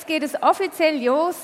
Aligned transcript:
Jetzt 0.00 0.06
geht 0.06 0.22
es 0.22 0.42
offiziell 0.42 1.04
los. 1.04 1.36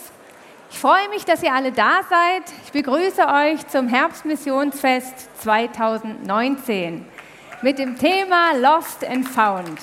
Ich 0.70 0.78
freue 0.78 1.10
mich, 1.10 1.26
dass 1.26 1.42
ihr 1.42 1.52
alle 1.52 1.72
da 1.72 2.00
seid. 2.08 2.42
Ich 2.64 2.72
begrüße 2.72 3.28
euch 3.28 3.66
zum 3.68 3.86
Herbstmissionsfest 3.86 5.42
2019 5.42 7.04
mit 7.60 7.78
dem 7.78 7.98
Thema 7.98 8.54
Lost 8.56 9.06
and 9.06 9.28
Found. 9.28 9.78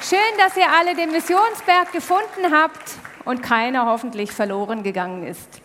Schön, 0.00 0.18
dass 0.38 0.56
ihr 0.56 0.72
alle 0.72 0.94
den 0.94 1.12
Missionsberg 1.12 1.92
gefunden 1.92 2.50
habt 2.50 2.94
und 3.26 3.42
keiner 3.42 3.84
hoffentlich 3.84 4.32
verloren 4.32 4.82
gegangen 4.82 5.26
ist. 5.26 5.60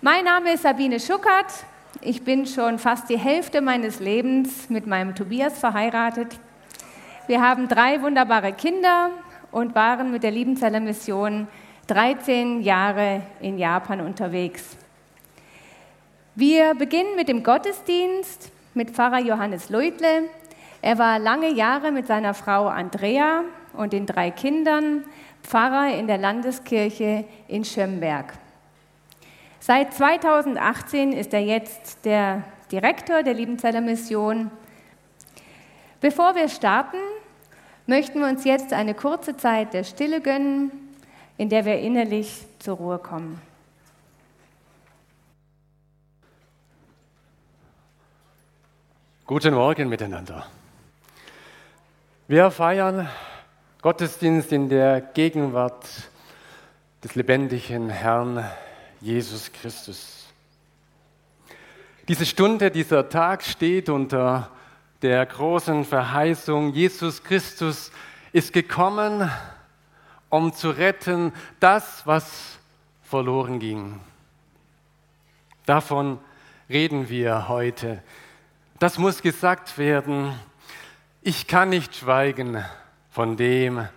Mein 0.00 0.24
Name 0.24 0.54
ist 0.54 0.64
Sabine 0.64 0.98
Schuckert. 0.98 1.52
Ich 2.00 2.24
bin 2.24 2.46
schon 2.46 2.80
fast 2.80 3.08
die 3.08 3.18
Hälfte 3.18 3.60
meines 3.60 4.00
Lebens 4.00 4.70
mit 4.70 4.88
meinem 4.88 5.14
Tobias 5.14 5.56
verheiratet. 5.56 6.36
Wir 7.28 7.42
haben 7.42 7.68
drei 7.68 8.02
wunderbare 8.02 8.52
Kinder 8.52 9.10
und 9.52 9.74
waren 9.74 10.10
mit 10.10 10.22
der 10.22 10.30
Liebenzeller 10.30 10.80
Mission 10.80 11.48
13 11.86 12.60
Jahre 12.60 13.22
in 13.40 13.58
Japan 13.58 14.00
unterwegs. 14.00 14.76
Wir 16.34 16.74
beginnen 16.74 17.16
mit 17.16 17.28
dem 17.28 17.42
Gottesdienst 17.42 18.50
mit 18.74 18.90
Pfarrer 18.90 19.20
Johannes 19.20 19.70
Leutle. 19.70 20.28
Er 20.82 20.98
war 20.98 21.18
lange 21.18 21.52
Jahre 21.52 21.90
mit 21.90 22.06
seiner 22.06 22.34
Frau 22.34 22.68
Andrea 22.68 23.42
und 23.72 23.92
den 23.92 24.06
drei 24.06 24.30
Kindern 24.30 25.04
Pfarrer 25.42 25.96
in 25.96 26.06
der 26.06 26.18
Landeskirche 26.18 27.24
in 27.48 27.64
Schömberg. 27.64 28.34
Seit 29.60 29.94
2018 29.94 31.12
ist 31.12 31.34
er 31.34 31.40
jetzt 31.40 32.04
der 32.04 32.44
Direktor 32.70 33.22
der 33.22 33.34
Liebenzeller 33.34 33.80
Mission. 33.80 34.50
Bevor 36.00 36.34
wir 36.34 36.48
starten, 36.48 36.98
möchten 37.88 38.20
wir 38.20 38.28
uns 38.28 38.44
jetzt 38.44 38.74
eine 38.74 38.92
kurze 38.92 39.36
Zeit 39.38 39.72
der 39.72 39.82
Stille 39.82 40.20
gönnen, 40.20 40.70
in 41.38 41.48
der 41.48 41.64
wir 41.64 41.78
innerlich 41.78 42.44
zur 42.58 42.76
Ruhe 42.76 42.98
kommen. 42.98 43.40
Guten 49.26 49.54
Morgen 49.54 49.88
miteinander. 49.88 50.46
Wir 52.28 52.50
feiern 52.50 53.08
Gottesdienst 53.80 54.52
in 54.52 54.68
der 54.68 55.00
Gegenwart 55.00 55.86
des 57.02 57.14
lebendigen 57.14 57.88
Herrn 57.88 58.44
Jesus 59.00 59.50
Christus. 59.50 60.26
Diese 62.06 62.26
Stunde, 62.26 62.70
dieser 62.70 63.08
Tag 63.08 63.42
steht 63.42 63.88
unter 63.88 64.50
der 65.02 65.24
großen 65.26 65.84
Verheißung, 65.84 66.72
Jesus 66.72 67.22
Christus 67.22 67.92
ist 68.32 68.52
gekommen, 68.52 69.30
um 70.28 70.52
zu 70.52 70.70
retten 70.70 71.32
das, 71.60 72.06
was 72.06 72.58
verloren 73.02 73.60
ging. 73.60 74.00
Davon 75.66 76.18
reden 76.68 77.08
wir 77.08 77.48
heute. 77.48 78.02
Das 78.78 78.98
muss 78.98 79.22
gesagt 79.22 79.78
werden. 79.78 80.38
Ich 81.22 81.46
kann 81.46 81.70
nicht 81.70 81.96
schweigen 81.96 82.64
von 83.10 83.36
dem, 83.36 83.88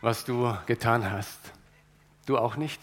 was 0.00 0.24
du 0.24 0.56
getan 0.66 1.10
hast. 1.10 1.40
Du 2.26 2.38
auch 2.38 2.56
nicht? 2.56 2.80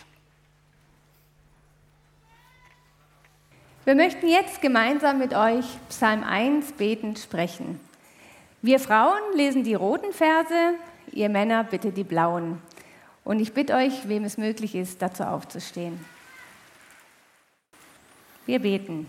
Wir 3.92 3.98
möchten 3.98 4.30
jetzt 4.30 4.62
gemeinsam 4.62 5.18
mit 5.18 5.34
euch 5.34 5.66
Psalm 5.90 6.24
1 6.24 6.72
betend 6.78 7.20
sprechen. 7.20 7.78
Wir 8.62 8.80
Frauen 8.80 9.20
lesen 9.36 9.66
die 9.66 9.74
roten 9.74 10.14
Verse, 10.14 10.76
ihr 11.12 11.28
Männer 11.28 11.66
bitte 11.66 11.92
die 11.92 12.06
blauen. 12.06 12.62
Und 13.26 13.42
ich 13.42 13.52
bitte 13.52 13.76
euch, 13.76 14.08
wem 14.08 14.24
es 14.24 14.38
möglich 14.38 14.76
ist, 14.76 15.02
dazu 15.02 15.24
aufzustehen. 15.24 16.00
Wir 18.46 18.60
beten. 18.60 19.08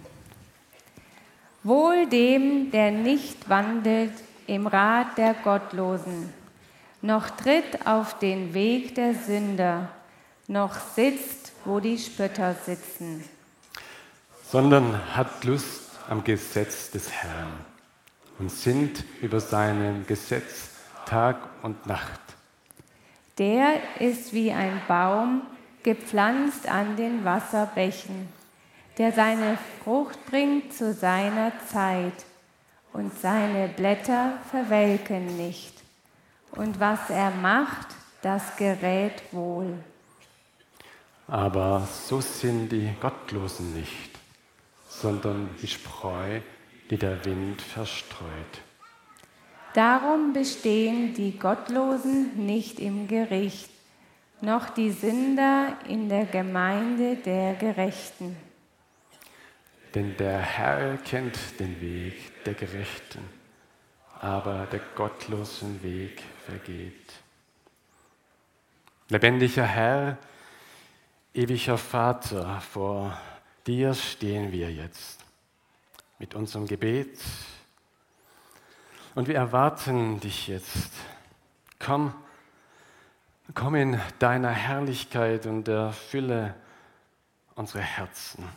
Wohl 1.62 2.08
dem, 2.08 2.72
der 2.72 2.90
nicht 2.90 3.48
wandelt 3.48 4.14
im 4.48 4.66
Rat 4.66 5.16
der 5.16 5.34
Gottlosen, 5.34 6.34
noch 7.02 7.30
tritt 7.30 7.86
auf 7.86 8.18
den 8.18 8.52
Weg 8.52 8.96
der 8.96 9.14
Sünder, 9.14 9.90
noch 10.48 10.74
sitzt, 10.74 11.52
wo 11.64 11.78
die 11.78 11.98
Spötter 11.98 12.56
sitzen 12.66 13.22
sondern 14.52 15.16
hat 15.16 15.44
Lust 15.44 15.92
am 16.10 16.22
Gesetz 16.24 16.90
des 16.90 17.10
Herrn 17.10 17.54
und 18.38 18.50
sinnt 18.50 19.02
über 19.22 19.40
seinem 19.40 20.06
Gesetz 20.06 20.72
Tag 21.06 21.38
und 21.62 21.86
Nacht. 21.86 22.20
Der 23.38 23.76
ist 23.98 24.34
wie 24.34 24.52
ein 24.52 24.78
Baum 24.86 25.40
gepflanzt 25.82 26.68
an 26.68 26.96
den 26.96 27.24
Wasserbächen, 27.24 28.28
der 28.98 29.12
seine 29.12 29.56
Frucht 29.82 30.22
bringt 30.26 30.74
zu 30.74 30.92
seiner 30.92 31.52
Zeit 31.72 32.26
und 32.92 33.18
seine 33.18 33.68
Blätter 33.68 34.34
verwelken 34.50 35.38
nicht. 35.38 35.72
Und 36.50 36.78
was 36.78 37.08
er 37.08 37.30
macht, 37.30 37.86
das 38.20 38.54
gerät 38.56 39.22
wohl. 39.32 39.78
Aber 41.26 41.88
so 42.06 42.20
sind 42.20 42.68
die 42.68 42.90
Gottlosen 43.00 43.72
nicht 43.72 44.21
sondern 45.00 45.48
wie 45.60 45.66
Spreu, 45.66 46.40
die 46.90 46.98
der 46.98 47.24
Wind 47.24 47.62
verstreut. 47.62 48.60
Darum 49.74 50.34
bestehen 50.34 51.14
die 51.14 51.38
Gottlosen 51.38 52.46
nicht 52.46 52.78
im 52.78 53.08
Gericht, 53.08 53.70
noch 54.42 54.68
die 54.68 54.90
Sünder 54.90 55.78
in 55.88 56.08
der 56.08 56.26
Gemeinde 56.26 57.16
der 57.16 57.54
Gerechten. 57.54 58.36
Denn 59.94 60.16
der 60.18 60.38
Herr 60.38 60.98
kennt 60.98 61.38
den 61.58 61.80
Weg 61.80 62.44
der 62.44 62.54
Gerechten, 62.54 63.24
aber 64.20 64.66
der 64.70 64.80
gottlosen 64.94 65.82
Weg 65.82 66.22
vergeht. 66.44 67.12
Lebendiger 69.08 69.66
Herr, 69.66 70.18
ewiger 71.34 71.78
Vater, 71.78 72.60
vor 72.60 73.18
dir 73.66 73.94
stehen 73.94 74.52
wir 74.52 74.72
jetzt 74.72 75.24
mit 76.18 76.34
unserem 76.34 76.66
Gebet 76.66 77.20
und 79.14 79.28
wir 79.28 79.36
erwarten 79.36 80.20
dich 80.20 80.48
jetzt. 80.48 80.92
Komm, 81.78 82.14
komm 83.54 83.74
in 83.74 84.00
deiner 84.18 84.50
Herrlichkeit 84.50 85.46
und 85.46 85.68
erfülle 85.68 86.54
unsere 87.54 87.80
Herzen, 87.80 88.48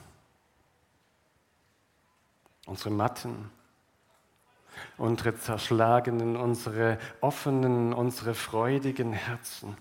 unsere 2.66 2.92
Matten, 2.92 3.52
unsere 4.98 5.38
zerschlagenen, 5.38 6.36
unsere 6.38 7.00
offenen, 7.22 7.94
unsere 7.94 8.34
freudigen 8.34 9.13
Herzen 9.13 9.75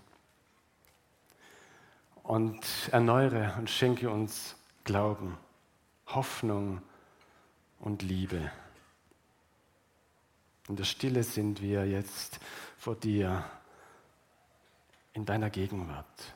und 2.22 2.64
erneuere 2.90 3.54
und 3.58 3.68
schenke 3.70 4.10
uns 4.10 4.56
Glauben, 4.84 5.38
Hoffnung 6.06 6.82
und 7.80 8.02
Liebe. 8.02 8.52
In 10.68 10.76
der 10.76 10.84
Stille 10.84 11.22
sind 11.24 11.62
wir 11.62 11.86
jetzt 11.86 12.38
vor 12.76 12.94
dir 12.94 13.44
in 15.14 15.24
deiner 15.24 15.48
Gegenwart. 15.48 16.34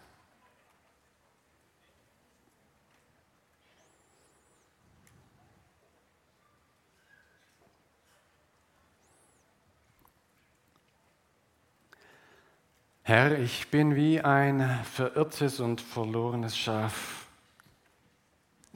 Herr, 13.03 13.39
ich 13.39 13.69
bin 13.69 13.95
wie 13.95 14.21
ein 14.21 14.85
verirrtes 14.85 15.61
und 15.61 15.81
verlorenes 15.81 16.59
Schaf. 16.59 17.18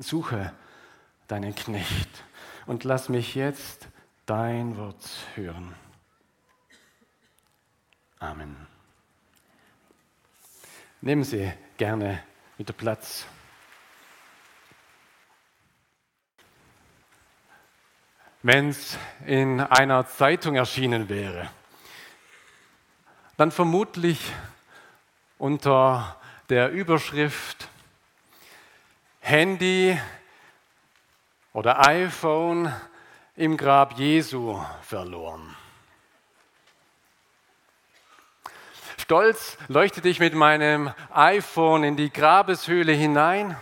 Suche 0.02 0.52
deinen 1.28 1.54
Knecht 1.54 2.24
und 2.66 2.84
lass 2.84 3.08
mich 3.08 3.34
jetzt 3.34 3.88
dein 4.26 4.76
Wort 4.76 5.08
hören. 5.34 5.74
Amen. 8.18 8.56
Nehmen 11.00 11.24
Sie 11.24 11.52
gerne 11.76 12.22
wieder 12.56 12.72
Platz. 12.72 13.26
Wenn 18.44 18.68
es 18.68 18.98
in 19.26 19.60
einer 19.60 20.06
Zeitung 20.06 20.56
erschienen 20.56 21.08
wäre, 21.08 21.50
dann 23.36 23.50
vermutlich 23.50 24.32
unter 25.38 26.20
der 26.48 26.70
Überschrift 26.70 27.68
Handy 29.24 29.96
oder 31.52 31.86
iPhone 31.86 32.74
im 33.36 33.56
Grab 33.56 33.96
Jesu 33.96 34.60
verloren. 34.82 35.54
Stolz 38.98 39.58
leuchtete 39.68 40.08
ich 40.08 40.18
mit 40.18 40.34
meinem 40.34 40.92
iPhone 41.12 41.84
in 41.84 41.96
die 41.96 42.12
Grabeshöhle 42.12 42.92
hinein. 42.92 43.56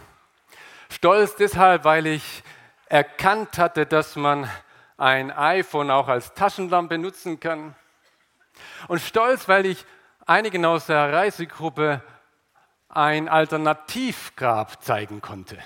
Stolz 0.89 1.37
deshalb, 1.37 1.85
weil 1.85 2.07
ich 2.07 2.43
erkannt 2.87 3.59
hatte, 3.59 3.85
dass 3.85 4.17
man 4.17 4.51
ein 4.97 5.31
iPhone 5.31 5.91
auch 5.91 6.09
als 6.09 6.33
Taschenlampe 6.33 6.97
nutzen 6.97 7.39
kann. 7.39 7.75
Und 8.89 9.01
stolz, 9.01 9.47
weil 9.47 9.67
ich 9.67 9.85
einigen 10.25 10.65
aus 10.65 10.87
der 10.87 11.13
Reisegruppe 11.13 12.03
ein 12.91 13.29
Alternativgrab 13.29 14.83
zeigen 14.83 15.21
konnte. 15.21 15.59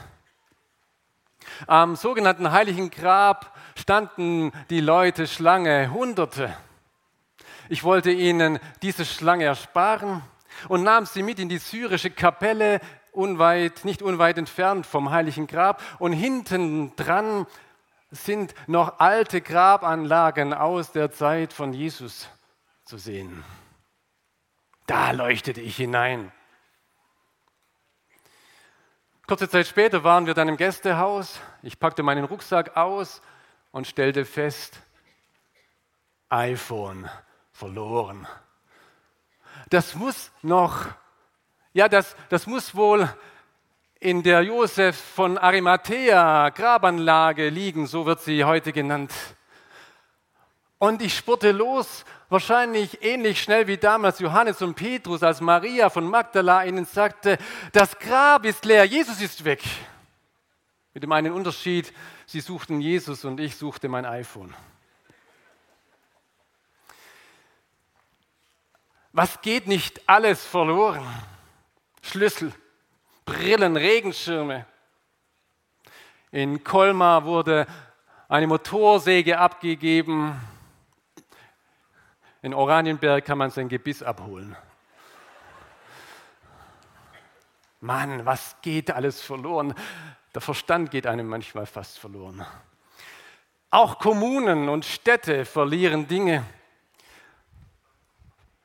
Am 1.67 1.97
sogenannten 1.97 2.53
Heiligen 2.53 2.91
Grab 2.91 3.57
standen 3.77 4.53
die 4.71 4.81
Leute 4.81 5.27
Schlange, 5.27 5.91
Hunderte. 5.93 6.57
Ich 7.69 7.85
wollte 7.85 8.11
ihnen 8.11 8.59
diese 8.83 9.05
Schlange 9.05 9.45
ersparen 9.45 10.23
und 10.69 10.83
nahm 10.83 11.07
sie 11.07 11.23
mit 11.23 11.39
in 11.39 11.49
die 11.49 11.59
syrische 11.59 12.11
Kapelle, 12.11 12.81
unweit, 13.13 13.85
nicht 13.85 14.03
unweit 14.03 14.39
entfernt 14.39 14.87
vom 14.87 15.11
Heiligen 15.11 15.47
Grab. 15.47 15.83
Und 15.99 16.13
hinten 16.13 16.95
dran 16.97 17.47
sind 18.11 18.55
noch 18.67 19.01
alte 19.01 19.41
Grabanlagen 19.41 20.53
aus 20.53 20.93
der 20.93 21.11
Zeit 21.11 21.53
von 21.53 21.73
Jesus 21.73 22.29
zu 22.85 22.99
sehen. 22.99 23.45
Da 24.87 25.13
leuchtete 25.13 25.61
ich 25.61 25.77
hinein. 25.77 26.33
Kurze 29.27 29.49
Zeit 29.49 29.67
später 29.67 30.05
waren 30.05 30.27
wir 30.27 30.35
dann 30.35 30.49
im 30.49 30.59
Gästehaus. 30.59 31.41
Ich 31.63 31.79
packte 31.79 32.03
meinen 32.03 32.27
Rucksack 32.27 32.77
aus 32.77 33.23
und 33.73 33.87
stellte 33.87 34.27
fest, 34.27 34.79
iPhone 36.29 37.09
verloren. 37.51 38.27
Das 39.71 39.95
muss 39.95 40.31
noch, 40.43 40.89
ja, 41.73 41.89
das, 41.89 42.17
das 42.29 42.47
muss 42.47 42.75
wohl 42.75 43.09
in 43.99 44.23
der 44.23 44.43
Josef 44.43 44.95
von 44.95 45.39
Arimathea 45.39 46.51
Grabanlage 46.51 47.49
liegen, 47.49 47.87
so 47.87 48.05
wird 48.05 48.21
sie 48.21 48.45
heute 48.45 48.75
genannt. 48.75 49.11
Und 50.79 51.03
ich 51.03 51.17
spurte 51.17 51.53
los, 51.53 52.05
wahrscheinlich 52.29 53.03
ähnlich 53.03 53.41
schnell 53.41 53.67
wie 53.67 53.77
damals 53.77 54.19
Johannes 54.19 54.61
und 54.61 54.75
Petrus, 54.75 55.23
als 55.23 55.41
Maria 55.41 55.89
von 55.89 56.05
Magdala 56.05 56.65
ihnen 56.65 56.85
sagte, 56.85 57.39
das 57.73 57.99
Grab 57.99 58.45
ist 58.45 58.65
leer, 58.65 58.85
Jesus 58.85 59.21
ist 59.21 59.45
weg. 59.45 59.63
Mit 60.93 61.03
dem 61.03 61.13
einen 61.13 61.33
Unterschied, 61.33 61.93
sie 62.27 62.41
suchten 62.41 62.81
Jesus 62.81 63.25
und 63.25 63.41
ich 63.41 63.57
suchte 63.57 63.89
mein 63.89 64.05
iPhone. 64.05 64.55
Was 69.13 69.41
geht 69.43 69.69
nicht 69.69 70.09
alles 70.09 70.45
verloren? 70.45 71.07
Schlüssel, 72.03 72.53
Brillen, 73.25 73.77
Regenschirme. 73.77 74.67
In 76.33 76.65
Colmar 76.65 77.25
wurde 77.25 77.67
eine 78.29 78.49
Motorsäge 78.49 79.39
abgegeben. 79.39 80.41
In 82.45 82.53
Oranienberg 82.53 83.25
kann 83.25 83.39
man 83.39 83.51
sein 83.51 83.71
Gebiss 83.71 84.03
abholen. 84.03 84.55
Mann, 87.81 88.27
was 88.27 88.57
geht 88.61 88.91
alles 88.91 89.23
verloren? 89.23 89.75
Der 90.35 90.43
Verstand 90.43 90.91
geht 90.91 91.07
einem 91.07 91.27
manchmal 91.27 91.65
fast 91.65 91.99
verloren. 91.99 92.45
Auch 93.71 93.99
Kommunen 93.99 94.69
und 94.69 94.85
Städte 94.85 95.47
verlieren 95.47 96.07
Dinge. 96.07 96.45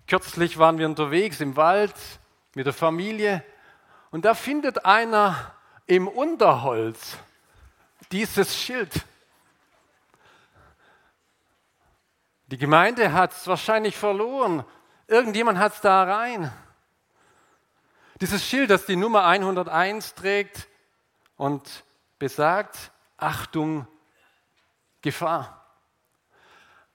Kürzlich 0.08 0.58
waren 0.58 0.78
wir 0.78 0.86
unterwegs 0.86 1.40
im 1.40 1.56
Wald 1.56 1.96
mit 2.56 2.66
der 2.66 2.74
Familie 2.74 3.46
und 4.12 4.26
da 4.26 4.34
findet 4.34 4.84
einer 4.84 5.54
im 5.88 6.10
Unterholz 6.10 7.16
dieses 8.12 8.58
Schild. 8.58 9.06
Die 12.50 12.58
Gemeinde 12.58 13.14
hat 13.14 13.32
es 13.32 13.46
wahrscheinlich 13.46 13.96
verloren. 13.96 14.66
Irgendjemand 15.06 15.60
hat 15.60 15.76
es 15.76 15.82
da 15.82 16.04
rein. 16.04 16.52
Dieses 18.20 18.44
Schild, 18.44 18.72
das 18.72 18.88
die 18.88 18.96
Nummer 18.96 19.26
101 19.26 20.16
trägt 20.16 20.68
und 21.38 21.86
besagt, 22.18 22.92
Achtung, 23.18 23.88
Gefahr. 25.02 25.64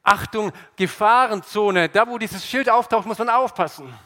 Achtung, 0.02 0.52
Gefahrenzone. 0.74 1.88
Da, 1.88 2.08
wo 2.08 2.18
dieses 2.18 2.44
Schild 2.44 2.68
auftaucht, 2.68 3.06
muss 3.06 3.18
man 3.18 3.30
aufpassen. 3.30 3.96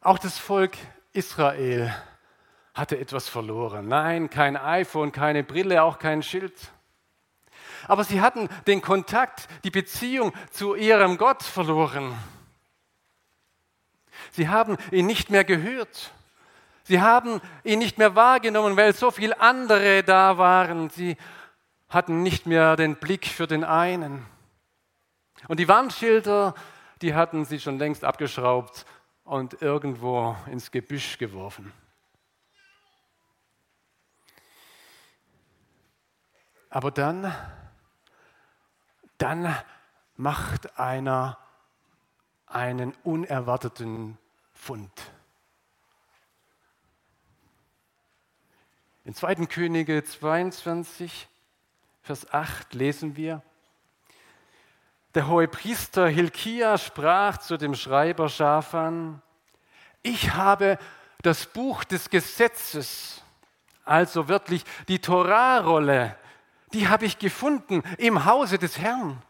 Auch 0.00 0.18
das 0.18 0.36
Volk 0.36 0.76
Israel 1.12 1.94
hatte 2.78 2.98
etwas 2.98 3.28
verloren. 3.28 3.88
Nein, 3.88 4.30
kein 4.30 4.56
iPhone, 4.56 5.12
keine 5.12 5.42
Brille, 5.42 5.82
auch 5.82 5.98
kein 5.98 6.22
Schild. 6.22 6.54
Aber 7.86 8.04
sie 8.04 8.20
hatten 8.20 8.48
den 8.66 8.82
Kontakt, 8.82 9.48
die 9.64 9.70
Beziehung 9.70 10.32
zu 10.50 10.74
ihrem 10.74 11.18
Gott 11.18 11.42
verloren. 11.42 12.16
Sie 14.32 14.48
haben 14.48 14.76
ihn 14.90 15.06
nicht 15.06 15.30
mehr 15.30 15.44
gehört. 15.44 16.12
Sie 16.84 17.00
haben 17.00 17.40
ihn 17.64 17.78
nicht 17.78 17.98
mehr 17.98 18.14
wahrgenommen, 18.14 18.76
weil 18.76 18.94
so 18.94 19.10
viele 19.10 19.40
andere 19.40 20.02
da 20.02 20.38
waren. 20.38 20.90
Sie 20.90 21.16
hatten 21.88 22.22
nicht 22.22 22.46
mehr 22.46 22.76
den 22.76 22.96
Blick 22.96 23.26
für 23.26 23.46
den 23.46 23.64
einen. 23.64 24.26
Und 25.48 25.60
die 25.60 25.68
Wandschilder, 25.68 26.54
die 27.02 27.14
hatten 27.14 27.44
sie 27.44 27.60
schon 27.60 27.78
längst 27.78 28.04
abgeschraubt 28.04 28.86
und 29.24 29.62
irgendwo 29.62 30.36
ins 30.50 30.70
Gebüsch 30.70 31.18
geworfen. 31.18 31.72
Aber 36.70 36.90
dann, 36.90 37.34
dann 39.16 39.54
macht 40.16 40.78
einer 40.78 41.38
einen 42.46 42.92
unerwarteten 43.04 44.18
Fund. 44.52 44.92
In 49.04 49.14
2. 49.14 49.46
Könige 49.46 50.04
22, 50.04 51.28
Vers 52.02 52.30
8 52.32 52.74
lesen 52.74 53.16
wir, 53.16 53.42
der 55.14 55.26
hohe 55.26 55.48
Priester 55.48 56.06
Hilkia 56.06 56.76
sprach 56.76 57.38
zu 57.38 57.56
dem 57.56 57.74
Schreiber 57.74 58.28
Schafan, 58.28 59.22
ich 60.02 60.34
habe 60.34 60.78
das 61.22 61.46
Buch 61.46 61.84
des 61.84 62.10
Gesetzes, 62.10 63.22
also 63.84 64.28
wörtlich 64.28 64.64
die 64.88 65.00
Torahrolle, 65.00 66.16
die 66.72 66.88
habe 66.88 67.06
ich 67.06 67.18
gefunden 67.18 67.82
im 67.98 68.24
Hause 68.24 68.58
des 68.58 68.78
Herrn. 68.78 69.22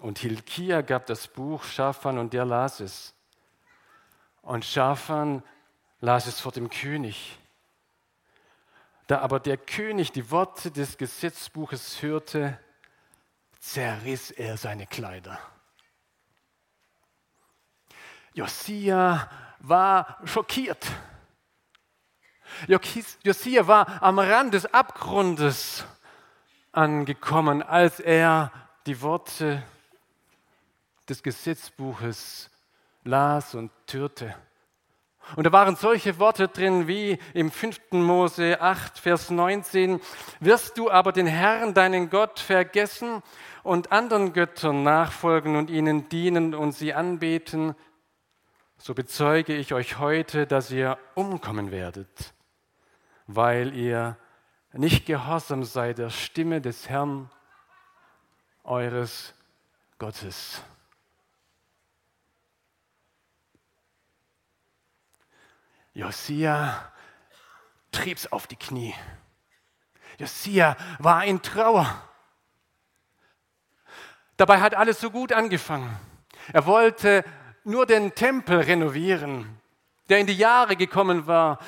Und 0.00 0.18
Hilkia 0.18 0.82
gab 0.82 1.06
das 1.06 1.26
Buch 1.28 1.64
Schafan 1.64 2.18
und 2.18 2.32
der 2.32 2.44
las 2.44 2.80
es. 2.80 3.14
Und 4.42 4.64
Schafan 4.64 5.42
las 6.00 6.26
es 6.26 6.40
vor 6.40 6.52
dem 6.52 6.70
König. 6.70 7.38
Da 9.08 9.20
aber 9.20 9.40
der 9.40 9.56
König 9.56 10.12
die 10.12 10.30
Worte 10.30 10.70
des 10.70 10.98
Gesetzbuches 10.98 12.02
hörte, 12.02 12.60
zerriss 13.58 14.30
er 14.30 14.56
seine 14.56 14.86
Kleider. 14.86 15.38
Josia 18.34 19.28
war 19.58 20.18
schockiert. 20.24 20.86
Josia 22.66 23.66
war 23.66 24.02
am 24.02 24.18
Rand 24.18 24.54
des 24.54 24.66
Abgrundes 24.72 25.84
angekommen, 26.72 27.62
als 27.62 28.00
er 28.00 28.52
die 28.86 29.00
Worte 29.00 29.62
des 31.08 31.22
Gesetzbuches 31.22 32.50
las 33.04 33.54
und 33.54 33.70
hörte. 33.90 34.34
Und 35.36 35.44
da 35.44 35.52
waren 35.52 35.76
solche 35.76 36.18
Worte 36.18 36.48
drin 36.48 36.88
wie 36.88 37.18
im 37.34 37.50
5. 37.50 37.92
Mose 37.92 38.60
8, 38.60 38.98
Vers 38.98 39.30
19, 39.30 40.00
wirst 40.40 40.78
du 40.78 40.90
aber 40.90 41.12
den 41.12 41.26
Herrn, 41.26 41.74
deinen 41.74 42.08
Gott, 42.08 42.40
vergessen 42.40 43.22
und 43.62 43.92
anderen 43.92 44.32
Göttern 44.32 44.82
nachfolgen 44.82 45.56
und 45.56 45.68
ihnen 45.68 46.08
dienen 46.08 46.54
und 46.54 46.72
sie 46.72 46.94
anbeten, 46.94 47.74
so 48.78 48.94
bezeuge 48.94 49.54
ich 49.54 49.74
euch 49.74 49.98
heute, 49.98 50.46
dass 50.46 50.70
ihr 50.70 50.96
umkommen 51.14 51.70
werdet, 51.70 52.32
weil 53.28 53.74
ihr 53.74 54.16
nicht 54.72 55.06
gehorsam 55.06 55.62
seid 55.62 55.98
der 55.98 56.10
Stimme 56.10 56.60
des 56.60 56.88
Herrn, 56.88 57.30
eures 58.64 59.34
Gottes. 59.98 60.62
Josia 65.92 66.90
trieb's 67.92 68.30
auf 68.32 68.46
die 68.46 68.56
Knie. 68.56 68.94
Josia 70.18 70.76
war 70.98 71.24
in 71.24 71.42
Trauer. 71.42 72.02
Dabei 74.36 74.60
hat 74.60 74.74
alles 74.74 75.00
so 75.00 75.10
gut 75.10 75.32
angefangen. 75.32 75.98
Er 76.52 76.64
wollte 76.66 77.24
nur 77.64 77.84
den 77.84 78.14
Tempel 78.14 78.60
renovieren, 78.60 79.60
der 80.08 80.20
in 80.20 80.26
die 80.26 80.36
Jahre 80.36 80.76
gekommen 80.76 81.26
war. 81.26 81.58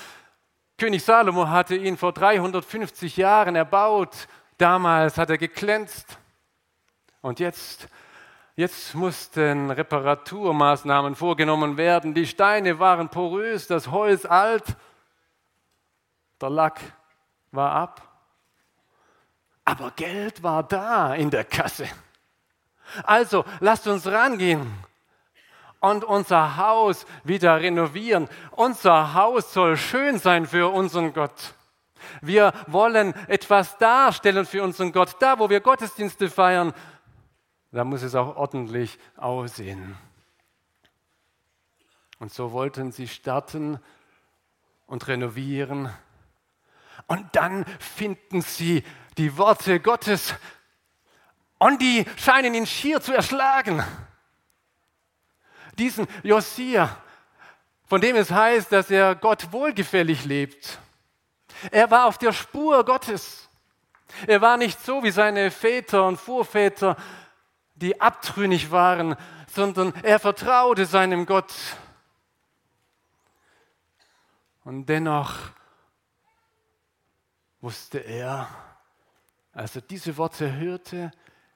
König 0.80 1.04
Salomo 1.04 1.46
hatte 1.46 1.76
ihn 1.76 1.98
vor 1.98 2.14
350 2.14 3.18
Jahren 3.18 3.54
erbaut. 3.54 4.26
Damals 4.56 5.18
hat 5.18 5.28
er 5.28 5.36
geglänzt. 5.36 6.18
Und 7.20 7.38
jetzt 7.38 7.88
Jetzt 8.56 8.94
mussten 8.94 9.70
Reparaturmaßnahmen 9.70 11.14
vorgenommen 11.14 11.78
werden. 11.78 12.12
Die 12.12 12.26
Steine 12.26 12.78
waren 12.78 13.08
porös, 13.08 13.66
das 13.68 13.90
Holz 13.90 14.26
alt, 14.26 14.64
der 16.42 16.50
Lack 16.50 16.78
war 17.52 17.72
ab. 17.72 18.02
Aber 19.64 19.92
Geld 19.92 20.42
war 20.42 20.62
da 20.62 21.14
in 21.14 21.30
der 21.30 21.44
Kasse. 21.44 21.88
Also 23.04 23.46
lasst 23.60 23.86
uns 23.86 24.06
rangehen 24.06 24.70
und 25.80 26.04
unser 26.04 26.56
Haus 26.56 27.06
wieder 27.24 27.60
renovieren. 27.60 28.28
Unser 28.52 29.14
Haus 29.14 29.52
soll 29.52 29.76
schön 29.76 30.18
sein 30.18 30.46
für 30.46 30.72
unseren 30.72 31.12
Gott. 31.12 31.54
Wir 32.20 32.52
wollen 32.66 33.14
etwas 33.28 33.76
darstellen 33.78 34.46
für 34.46 34.62
unseren 34.62 34.92
Gott. 34.92 35.16
Da, 35.20 35.38
wo 35.38 35.50
wir 35.50 35.60
Gottesdienste 35.60 36.30
feiern, 36.30 36.72
da 37.72 37.84
muss 37.84 38.02
es 38.02 38.14
auch 38.14 38.36
ordentlich 38.36 38.98
aussehen. 39.16 39.96
Und 42.18 42.32
so 42.32 42.52
wollten 42.52 42.92
sie 42.92 43.08
starten 43.08 43.78
und 44.86 45.08
renovieren. 45.08 45.90
Und 47.06 47.34
dann 47.34 47.64
finden 47.78 48.42
sie 48.42 48.84
die 49.16 49.38
Worte 49.38 49.80
Gottes 49.80 50.34
und 51.58 51.80
die 51.80 52.04
scheinen 52.16 52.54
ihn 52.54 52.66
schier 52.66 53.00
zu 53.00 53.14
erschlagen. 53.14 53.82
Diesen 55.80 56.06
Josia, 56.22 56.94
von 57.86 58.02
dem 58.02 58.14
es 58.14 58.30
heißt, 58.30 58.70
dass 58.70 58.90
er 58.90 59.14
Gott 59.14 59.50
wohlgefällig 59.50 60.26
lebt. 60.26 60.78
Er 61.70 61.90
war 61.90 62.06
auf 62.06 62.18
der 62.18 62.34
Spur 62.34 62.84
Gottes. 62.84 63.48
Er 64.26 64.42
war 64.42 64.58
nicht 64.58 64.78
so 64.84 65.02
wie 65.02 65.10
seine 65.10 65.50
Väter 65.50 66.06
und 66.06 66.18
Vorväter, 66.18 66.96
die 67.76 67.98
abtrünnig 67.98 68.70
waren, 68.70 69.16
sondern 69.46 69.94
er 70.02 70.18
vertraute 70.18 70.84
seinem 70.84 71.24
Gott. 71.24 71.54
Und 74.64 74.84
dennoch 74.84 75.34
wusste 77.62 78.00
er, 78.00 78.48
als 79.54 79.76
er 79.76 79.82
diese 79.82 80.18
Worte 80.18 80.52
hörte, 80.52 81.10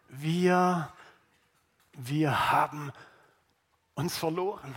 wir, 0.09 0.90
wir 1.93 2.50
haben 2.50 2.90
uns 3.95 4.17
verloren. 4.17 4.77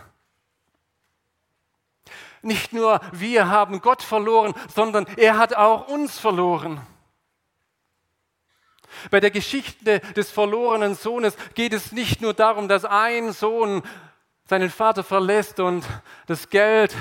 Nicht 2.41 2.71
nur 2.71 3.01
wir 3.11 3.49
haben 3.49 3.81
Gott 3.81 4.03
verloren, 4.03 4.53
sondern 4.73 5.05
er 5.17 5.37
hat 5.37 5.55
auch 5.55 5.87
uns 5.87 6.19
verloren. 6.19 6.85
Bei 9.11 9.19
der 9.19 9.31
Geschichte 9.31 9.99
des 10.15 10.31
verlorenen 10.31 10.95
Sohnes 10.95 11.35
geht 11.55 11.73
es 11.73 11.91
nicht 11.91 12.21
nur 12.21 12.33
darum, 12.33 12.67
dass 12.67 12.85
ein 12.85 13.31
Sohn 13.31 13.83
seinen 14.45 14.69
Vater 14.69 15.03
verlässt 15.03 15.59
und 15.59 15.85
das 16.25 16.49
Geld 16.49 16.95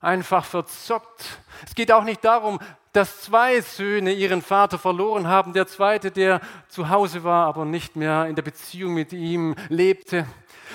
einfach 0.00 0.44
verzockt. 0.44 1.38
Es 1.64 1.74
geht 1.74 1.90
auch 1.90 2.04
nicht 2.04 2.24
darum, 2.24 2.60
dass 2.92 3.22
zwei 3.22 3.60
Söhne 3.60 4.12
ihren 4.12 4.42
Vater 4.42 4.78
verloren 4.78 5.26
haben. 5.26 5.52
Der 5.52 5.66
zweite, 5.66 6.10
der 6.10 6.40
zu 6.68 6.90
Hause 6.90 7.24
war, 7.24 7.46
aber 7.46 7.64
nicht 7.64 7.96
mehr 7.96 8.26
in 8.26 8.36
der 8.36 8.42
Beziehung 8.42 8.94
mit 8.94 9.12
ihm 9.12 9.56
lebte, 9.68 10.26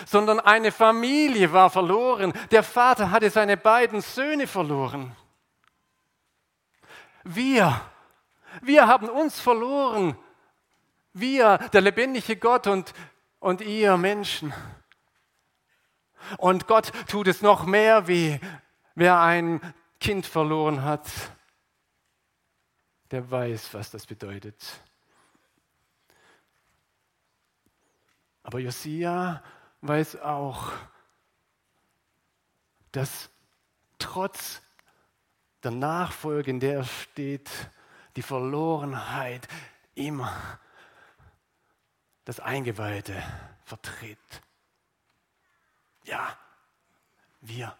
sondern 0.05 0.39
eine 0.39 0.71
Familie 0.71 1.51
war 1.53 1.69
verloren. 1.69 2.33
Der 2.51 2.63
Vater 2.63 3.11
hatte 3.11 3.29
seine 3.29 3.57
beiden 3.57 4.01
Söhne 4.01 4.47
verloren. 4.47 5.15
Wir 7.23 7.81
wir 8.61 8.87
haben 8.87 9.09
uns 9.09 9.39
verloren. 9.39 10.17
Wir, 11.13 11.57
der 11.73 11.81
lebendige 11.81 12.35
Gott 12.35 12.67
und, 12.67 12.93
und 13.39 13.61
ihr 13.61 13.97
Menschen. 13.97 14.53
Und 16.37 16.67
Gott 16.67 16.91
tut 17.07 17.27
es 17.27 17.41
noch 17.41 17.65
mehr 17.65 18.07
weh, 18.07 18.39
wer 18.95 19.19
ein 19.19 19.61
Kind 19.99 20.25
verloren 20.25 20.83
hat. 20.83 21.07
Der 23.11 23.29
weiß, 23.29 23.73
was 23.73 23.89
das 23.91 24.05
bedeutet. 24.05 24.63
Aber 28.43 28.59
Josia 28.59 29.41
weiß 29.81 30.17
auch, 30.17 30.71
dass 32.91 33.29
trotz 33.97 34.61
der 35.63 35.71
Nachfolge, 35.71 36.51
in 36.51 36.59
der 36.59 36.77
er 36.77 36.83
steht, 36.83 37.49
die 38.15 38.21
Verlorenheit 38.21 39.47
immer 39.95 40.59
das 42.25 42.39
Eingeweihte 42.39 43.21
vertritt. 43.63 44.17
Ja, 46.03 46.37
wir. 47.41 47.75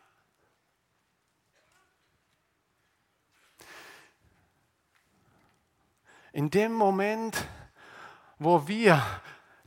In 6.31 6.49
dem 6.51 6.73
Moment, 6.73 7.45
wo 8.37 8.67
wir, 8.67 9.03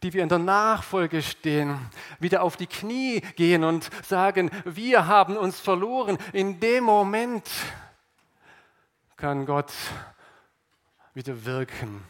die 0.02 0.12
wir 0.12 0.23
in 0.23 0.28
der 0.28 0.38
Nachfolge 0.38 1.23
stehen, 1.23 1.78
wieder 2.18 2.42
auf 2.42 2.56
die 2.56 2.66
Knie 2.66 3.21
gehen 3.37 3.64
und 3.64 3.88
sagen, 4.04 4.50
wir 4.64 5.06
haben 5.06 5.37
uns 5.37 5.61
verloren, 5.61 6.18
in 6.32 6.59
dem 6.61 6.85
Moment 6.85 7.49
kann 9.16 9.47
Gott 9.47 9.73
wieder 11.14 11.44
wirken. 11.44 12.04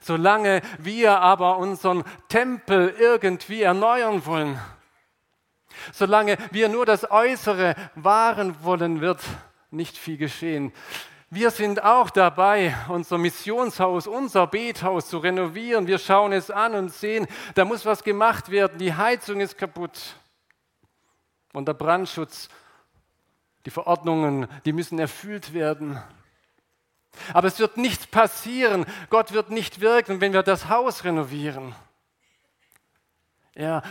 Solange 0.00 0.62
wir 0.78 1.20
aber 1.20 1.58
unseren 1.58 2.04
Tempel 2.28 2.94
irgendwie 2.98 3.62
erneuern 3.62 4.24
wollen, 4.24 4.58
solange 5.92 6.38
wir 6.50 6.68
nur 6.68 6.86
das 6.86 7.10
Äußere 7.10 7.74
wahren 7.94 8.56
wollen, 8.62 9.00
wird 9.00 9.20
nicht 9.70 9.98
viel 9.98 10.16
geschehen. 10.16 10.72
Wir 11.28 11.50
sind 11.50 11.82
auch 11.82 12.10
dabei, 12.10 12.76
unser 12.88 13.18
Missionshaus, 13.18 14.06
unser 14.06 14.46
Bethaus 14.46 15.08
zu 15.08 15.18
renovieren. 15.18 15.88
Wir 15.88 15.98
schauen 15.98 16.32
es 16.32 16.52
an 16.52 16.74
und 16.74 16.92
sehen, 16.92 17.26
da 17.56 17.64
muss 17.64 17.84
was 17.84 18.04
gemacht 18.04 18.48
werden. 18.48 18.78
Die 18.78 18.94
Heizung 18.94 19.40
ist 19.40 19.58
kaputt. 19.58 20.14
Und 21.52 21.66
der 21.66 21.74
Brandschutz, 21.74 22.48
die 23.64 23.70
Verordnungen, 23.70 24.46
die 24.64 24.72
müssen 24.72 25.00
erfüllt 25.00 25.52
werden. 25.52 26.00
Aber 27.32 27.48
es 27.48 27.58
wird 27.58 27.76
nichts 27.76 28.06
passieren. 28.06 28.86
Gott 29.10 29.32
wird 29.32 29.50
nicht 29.50 29.80
wirken, 29.80 30.20
wenn 30.20 30.32
wir 30.32 30.44
das 30.44 30.68
Haus 30.68 31.02
renovieren. 31.02 31.74
Er, 33.54 33.82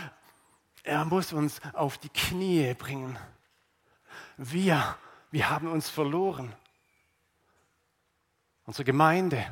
er 0.84 1.04
muss 1.04 1.34
uns 1.34 1.60
auf 1.74 1.98
die 1.98 2.08
Knie 2.08 2.72
bringen. 2.74 3.18
Wir, 4.38 4.96
wir 5.30 5.50
haben 5.50 5.68
uns 5.70 5.90
verloren. 5.90 6.54
Unsere 8.66 8.84
Gemeinde, 8.84 9.46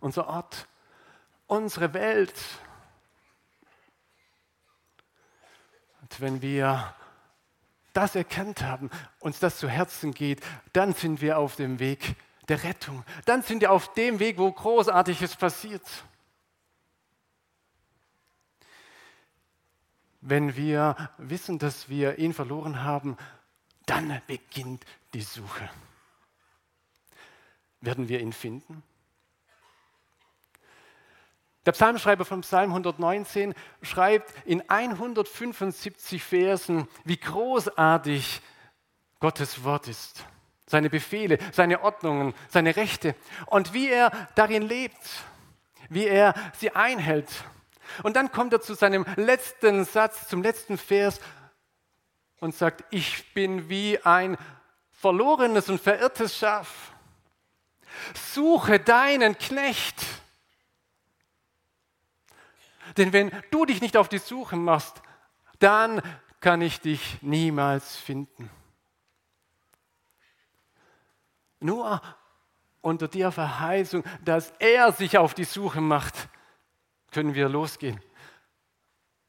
unser 0.00 0.26
Ort, 0.26 0.66
unsere 1.46 1.94
Welt. 1.94 2.34
Und 6.00 6.20
wenn 6.20 6.42
wir 6.42 6.94
das 7.92 8.16
erkannt 8.16 8.62
haben, 8.62 8.90
uns 9.20 9.38
das 9.38 9.58
zu 9.58 9.68
Herzen 9.68 10.12
geht, 10.12 10.42
dann 10.72 10.94
sind 10.94 11.20
wir 11.20 11.38
auf 11.38 11.56
dem 11.56 11.78
Weg 11.78 12.16
der 12.48 12.64
Rettung. 12.64 13.04
Dann 13.26 13.42
sind 13.42 13.60
wir 13.60 13.70
auf 13.70 13.92
dem 13.94 14.18
Weg, 14.18 14.38
wo 14.38 14.50
Großartiges 14.50 15.36
passiert. 15.36 15.86
wenn 20.22 20.56
wir 20.56 20.96
wissen, 21.18 21.58
dass 21.58 21.88
wir 21.88 22.18
ihn 22.18 22.32
verloren 22.32 22.82
haben, 22.82 23.16
dann 23.86 24.22
beginnt 24.26 24.84
die 25.12 25.20
Suche. 25.20 25.68
Werden 27.82 28.08
wir 28.08 28.20
ihn 28.20 28.32
finden? 28.32 28.82
Der 31.66 31.72
Psalmschreiber 31.72 32.24
vom 32.24 32.40
Psalm 32.40 32.70
119 32.70 33.54
schreibt 33.82 34.32
in 34.46 34.68
175 34.68 36.22
Versen, 36.22 36.88
wie 37.04 37.16
großartig 37.16 38.40
Gottes 39.20 39.62
Wort 39.62 39.88
ist. 39.88 40.24
Seine 40.66 40.90
Befehle, 40.90 41.38
seine 41.52 41.82
Ordnungen, 41.82 42.34
seine 42.48 42.76
Rechte 42.76 43.14
und 43.46 43.74
wie 43.74 43.88
er 43.88 44.10
darin 44.36 44.62
lebt, 44.62 45.24
wie 45.88 46.06
er 46.06 46.34
sie 46.56 46.70
einhält. 46.70 47.28
Und 48.04 48.16
dann 48.16 48.32
kommt 48.32 48.52
er 48.52 48.60
zu 48.60 48.74
seinem 48.74 49.04
letzten 49.16 49.84
Satz, 49.84 50.28
zum 50.28 50.42
letzten 50.42 50.78
Vers 50.78 51.20
und 52.40 52.54
sagt, 52.54 52.84
ich 52.90 53.34
bin 53.34 53.68
wie 53.68 53.98
ein 54.04 54.36
verlorenes 54.90 55.68
und 55.68 55.80
verirrtes 55.80 56.36
Schaf. 56.36 56.91
Suche 58.14 58.80
deinen 58.80 59.36
Knecht 59.38 60.04
denn 62.96 63.12
wenn 63.12 63.30
du 63.50 63.64
dich 63.64 63.80
nicht 63.80 63.96
auf 63.96 64.08
die 64.08 64.18
Suche 64.18 64.56
machst, 64.56 65.02
dann 65.58 66.02
kann 66.40 66.60
ich 66.60 66.80
dich 66.80 67.18
niemals 67.22 67.96
finden. 67.96 68.50
Nur 71.60 72.02
unter 72.80 73.06
der 73.06 73.30
Verheißung, 73.30 74.02
dass 74.24 74.52
er 74.58 74.92
sich 74.92 75.16
auf 75.16 75.34
die 75.34 75.44
Suche 75.44 75.80
macht, 75.80 76.28
können 77.12 77.34
wir 77.34 77.48
losgehen 77.48 78.00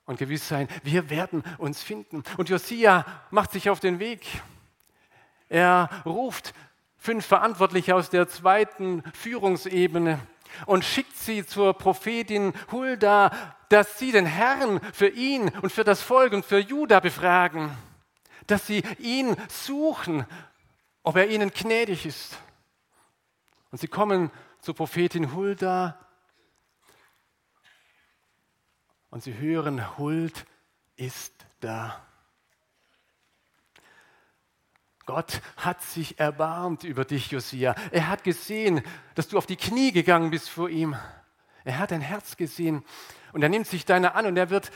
und 0.06 0.18
gewiss 0.18 0.48
sein, 0.48 0.68
wir 0.82 1.10
werden 1.10 1.44
uns 1.60 1.84
finden. 1.84 2.24
Und 2.38 2.50
Josia 2.50 3.06
macht 3.30 3.52
sich 3.52 3.70
auf 3.70 3.80
den 3.80 4.00
Weg. 4.00 4.26
Er 5.50 5.90
ruft 6.06 6.54
fünf 7.04 7.26
Verantwortliche 7.26 7.96
aus 7.96 8.10
der 8.10 8.30
zweiten 8.30 9.04
Führungsebene 9.14 10.26
und 10.66 10.86
schickt 10.86 11.18
sie 11.18 11.46
zur 11.46 11.74
Prophetin 11.74 12.54
Hulda, 12.72 13.30
dass 13.68 14.00
sie 14.00 14.14
den 14.14 14.26
Herrn 14.26 14.80
für 14.94 15.10
ihn 15.10 15.50
und 15.62 15.74
für 15.74 15.84
das 15.84 16.02
Volk 16.02 16.32
und 16.32 16.46
für 16.46 16.60
Juda 16.60 17.02
befragen, 17.02 17.76
dass 18.48 18.68
sie 18.68 18.84
ihn 19.00 19.36
suchen, 19.50 20.26
ob 21.02 21.18
er 21.18 21.28
ihnen 21.28 21.52
gnädig 21.52 22.06
ist. 22.06 22.40
Und 23.72 23.80
sie 23.82 23.90
kommen 23.90 24.32
zur 24.62 24.74
Prophetin 24.74 25.34
Hulda 25.36 26.00
und 29.10 29.24
sie 29.24 29.38
hören, 29.38 29.98
Huld 29.98 30.46
ist 30.96 31.34
da. 31.60 32.02
Gott 35.06 35.42
hat 35.58 35.82
sich 35.82 36.20
erbarmt 36.20 36.84
über 36.84 37.04
dich, 37.04 37.32
Josia. 37.32 37.76
Er 37.92 38.08
hat 38.08 38.24
gesehen, 38.24 38.82
dass 39.16 39.28
du 39.28 39.38
auf 39.38 39.46
die 39.46 39.58
Knie 39.58 39.92
gegangen 39.92 40.32
bist 40.32 40.50
vor 40.50 40.70
ihm. 40.70 40.96
Er 41.66 41.80
hat 41.80 41.92
dein 41.92 42.02
Herz 42.02 42.38
gesehen 42.38 42.84
und 43.34 43.42
er 43.42 43.50
nimmt 43.50 43.68
sich 43.68 43.86
deiner 43.86 44.16
an 44.16 44.26
und 44.26 44.38
er 44.38 44.50
wird 44.50 44.72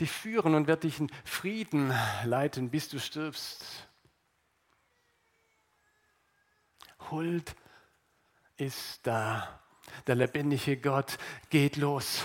dich 0.00 0.10
führen 0.10 0.54
und 0.54 0.66
wird 0.66 0.84
dich 0.84 1.00
in 1.00 1.10
Frieden 1.24 1.92
leiten, 2.24 2.70
bis 2.70 2.88
du 2.88 2.98
stirbst. 2.98 3.64
Huld 7.10 7.54
ist 8.56 9.06
da. 9.06 9.60
Der 10.06 10.14
lebendige 10.14 10.76
Gott 10.76 11.18
geht 11.50 11.76
los. 11.76 12.24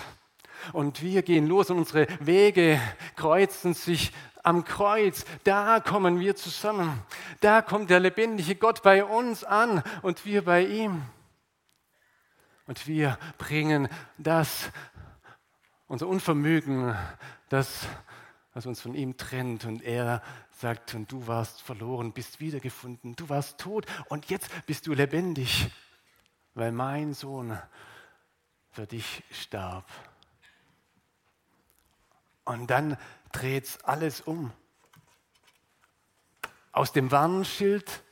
Und 0.72 1.02
wir 1.02 1.24
gehen 1.24 1.48
los 1.48 1.70
und 1.70 1.80
unsere 1.80 2.08
Wege 2.20 2.80
kreuzen 3.16 3.74
sich 3.74 4.14
am 4.44 4.66
Kreuz, 4.66 5.26
da 5.46 5.80
kommen 5.80 6.20
wir 6.20 6.36
zusammen. 6.36 7.02
Da 7.40 7.62
kommt 7.62 7.90
der 7.90 8.00
lebendige 8.00 8.56
Gott 8.56 8.84
bei 8.84 9.04
uns 9.04 9.44
an 9.44 9.82
und 10.02 10.26
wir 10.26 10.44
bei 10.44 10.66
ihm. 10.66 11.02
Und 12.68 12.88
wir 12.88 13.18
bringen 13.38 13.90
das, 14.18 14.70
unser 15.88 16.08
Unvermögen, 16.08 16.96
das, 17.50 17.88
was 18.54 18.66
uns 18.66 18.82
von 18.82 18.96
ihm 18.96 19.18
trennt. 19.18 19.66
Und 19.66 19.82
er 19.82 20.22
sagt, 20.52 20.94
und 20.94 21.12
du 21.12 21.28
warst 21.28 21.62
verloren, 21.62 22.14
bist 22.14 22.40
wiedergefunden. 22.40 23.16
Du 23.16 23.30
warst 23.30 23.60
tot 23.60 23.86
und 24.10 24.30
jetzt 24.30 24.50
bist 24.66 24.88
du 24.88 24.94
lebendig, 24.94 25.70
weil 26.54 26.72
mein 26.72 27.14
Sohn 27.14 27.58
für 28.72 28.88
dich 28.88 29.24
starb. 29.32 29.86
Und 32.54 32.68
dann 32.68 32.98
dreht 33.32 33.66
es 33.66 33.84
alles 33.84 34.22
um. 34.22 34.52
Aus 36.72 36.92
dem 36.92 37.12
Warnschild 37.12 38.04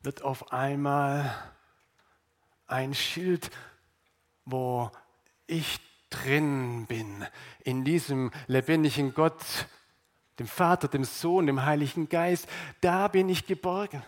wird 0.00 0.22
auf 0.22 0.52
einmal 0.52 1.34
ein 2.66 2.94
Schild, 2.94 3.50
wo 4.44 4.90
ich 5.46 5.80
drin 6.10 6.86
bin, 6.86 7.26
in 7.64 7.84
diesem 7.84 8.30
lebendigen 8.46 9.12
Gott, 9.12 9.42
dem 10.38 10.46
Vater, 10.46 10.88
dem 10.88 11.04
Sohn, 11.04 11.46
dem 11.46 11.64
Heiligen 11.64 12.08
Geist, 12.08 12.48
da 12.80 13.08
bin 13.08 13.28
ich 13.28 13.46
geborgen. 13.46 14.02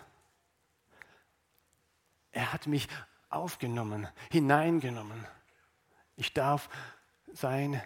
Er 2.31 2.53
hat 2.53 2.67
mich 2.67 2.87
aufgenommen, 3.29 4.07
hineingenommen. 4.31 5.27
Ich 6.15 6.33
darf 6.33 6.69
sein 7.33 7.81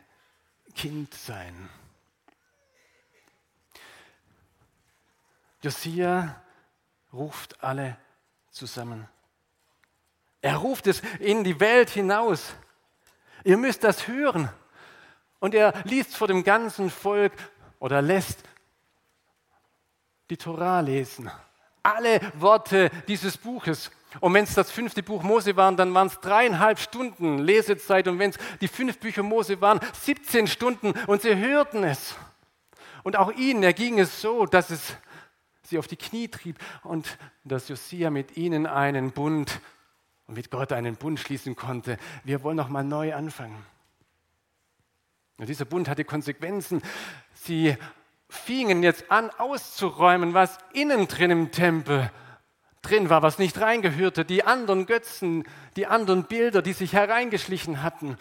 Kind 0.76 1.14
sein. 1.14 1.70
Josia 5.62 6.42
ruft 7.12 7.64
alle 7.64 7.98
zusammen. 8.52 9.08
Er 10.42 10.58
ruft 10.58 10.86
es 10.86 11.02
in 11.20 11.44
die 11.44 11.60
Welt 11.60 11.90
hinaus. 11.90 12.54
Ihr 13.44 13.58
müsst 13.58 13.84
das 13.84 14.08
hören. 14.08 14.50
Und 15.40 15.56
er 15.56 15.74
liest 15.86 16.16
vor 16.16 16.28
dem 16.28 16.44
ganzen 16.44 16.90
Volk 16.90 17.34
oder 17.80 18.02
lässt 18.02 18.44
die 20.30 20.38
Torah 20.38 20.82
lesen. 20.82 21.32
Alle 21.84 22.20
Worte 22.36 22.90
dieses 23.08 23.38
Buches. 23.38 23.92
Und 24.20 24.34
wenn 24.34 24.44
es 24.44 24.54
das 24.54 24.72
fünfte 24.72 25.04
Buch 25.04 25.24
Mose 25.24 25.56
waren, 25.56 25.78
dann 25.78 25.94
waren 25.94 26.08
es 26.08 26.20
dreieinhalb 26.20 26.80
Stunden 26.80 27.40
Lesezeit. 27.40 28.08
Und 28.08 28.20
wenn 28.20 28.32
es 28.32 28.38
die 28.62 28.68
fünf 28.68 29.00
Bücher 29.00 29.24
Mose 29.24 29.62
waren, 29.62 29.80
17 30.02 30.48
Stunden. 30.48 30.94
Und 31.08 31.22
sie 31.22 31.36
hörten 31.36 31.84
es. 31.84 32.16
Und 33.04 33.18
auch 33.18 33.32
ihnen 33.32 33.64
erging 33.64 34.00
es 34.00 34.22
so, 34.22 34.46
dass 34.46 34.70
es 34.70 34.98
sie 35.64 35.78
auf 35.78 35.88
die 35.88 35.98
Knie 35.98 36.28
trieb 36.28 36.60
und 36.84 37.18
dass 37.44 37.68
Josia 37.68 38.10
mit 38.10 38.38
ihnen 38.38 38.66
einen 38.66 39.12
Bund 39.12 39.60
und 40.28 40.36
mit 40.36 40.50
Gott 40.50 40.72
einen 40.72 40.96
Bund 40.96 41.20
schließen 41.20 41.56
konnte. 41.56 41.98
Wir 42.24 42.44
wollen 42.44 42.58
noch 42.58 42.70
mal 42.70 42.84
neu 42.84 43.14
anfangen. 43.14 43.64
Und 45.38 45.50
dieser 45.50 45.66
Bund 45.66 45.90
hatte 45.90 46.06
Konsequenzen. 46.06 46.82
Sie 47.34 47.76
fingen 48.30 48.84
jetzt 48.84 49.12
an 49.12 49.30
auszuräumen, 49.32 50.34
was 50.34 50.58
innen 50.74 51.08
drin 51.08 51.32
im 51.32 51.52
Tempel 51.52 52.12
drin 52.88 53.10
war, 53.10 53.22
was 53.22 53.40
nicht 53.40 53.60
reingehörte. 53.60 54.26
Die 54.26 54.44
anderen 54.44 54.86
Götzen, 54.86 55.44
die 55.76 55.88
anderen 55.88 56.26
Bilder, 56.26 56.62
die 56.62 56.74
sich 56.74 56.94
hereingeschlichen 56.94 57.84
hatten, 57.84 58.18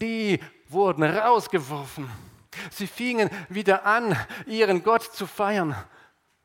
die 0.00 0.40
wurden 0.68 1.04
rausgeworfen. 1.04 2.10
Sie 2.70 2.86
fingen 2.86 3.30
wieder 3.48 3.86
an, 3.86 4.16
ihren 4.46 4.82
Gott 4.82 5.02
zu 5.02 5.26
feiern. 5.26 5.76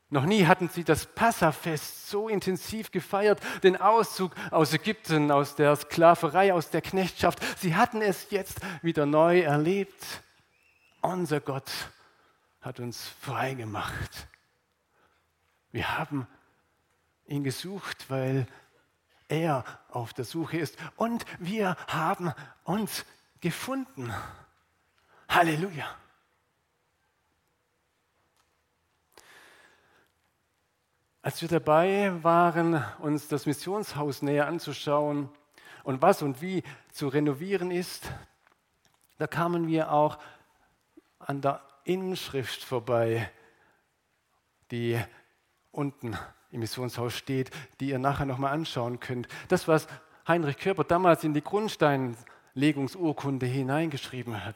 Noch 0.10 0.26
nie 0.26 0.46
hatten 0.46 0.70
sie 0.70 0.84
das 0.84 1.08
Passafest 1.08 2.08
so 2.08 2.30
intensiv 2.30 2.92
gefeiert, 2.92 3.40
den 3.64 3.78
Auszug 3.78 4.32
aus 4.52 4.72
Ägypten, 4.72 5.32
aus 5.32 5.56
der 5.56 5.76
Sklaverei, 5.76 6.54
aus 6.54 6.70
der 6.70 6.84
Knechtschaft. 6.84 7.40
Sie 7.58 7.76
hatten 7.76 8.02
es 8.02 8.28
jetzt 8.30 8.60
wieder 8.84 9.08
neu 9.08 9.40
erlebt. 9.40 10.22
Unser 11.02 11.40
Gott 11.40 11.72
hat 12.62 12.80
uns 12.80 13.08
frei 13.22 13.56
gemacht. 13.56 14.28
Wir 15.72 15.98
haben 15.98 16.28
ihn 17.28 17.44
gesucht, 17.44 18.10
weil 18.10 18.48
er 19.28 19.64
auf 19.90 20.14
der 20.14 20.26
Suche 20.26 20.58
ist. 20.58 20.78
Und 20.96 21.26
wir 21.40 21.76
haben 21.88 22.34
uns 22.64 23.06
gefunden. 23.42 24.14
Halleluja. 25.28 25.88
Als 31.22 31.42
wir 31.42 31.48
dabei 31.48 32.22
waren, 32.22 32.84
uns 33.00 33.30
das 33.30 33.46
Missionshaus 33.46 34.22
näher 34.22 34.46
anzuschauen 34.48 35.30
und 35.84 36.02
was 36.02 36.22
und 36.22 36.42
wie 36.42 36.64
zu 36.92 37.08
renovieren 37.08 37.72
ist, 37.72 38.12
da 39.18 39.28
kamen 39.28 39.68
wir 39.68 39.92
auch 39.92 40.20
an 41.20 41.42
der 41.42 41.62
Inschrift 41.86 42.64
vorbei, 42.64 43.32
die 44.70 45.02
unten 45.72 46.18
im 46.54 46.60
Missionshaus 46.60 47.18
steht, 47.18 47.50
die 47.80 47.90
ihr 47.90 48.00
nachher 48.00 48.26
nochmal 48.26 48.54
anschauen 48.54 49.00
könnt. 49.00 49.28
Das, 49.48 49.68
was 49.68 49.88
Heinrich 50.28 50.58
Körper 50.58 50.84
damals 50.84 51.24
in 51.24 51.34
die 51.34 51.44
Grundsteinlegungsurkunde 51.44 53.46
hineingeschrieben 53.46 54.46
hat. 54.46 54.56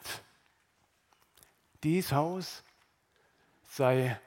dies 1.82 2.12
Haus 2.12 2.62
sei 3.68 4.18